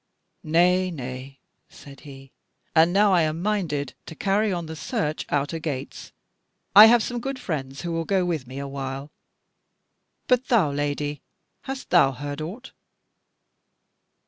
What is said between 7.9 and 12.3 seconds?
will go with me awhile. But thou, Lady, hast thou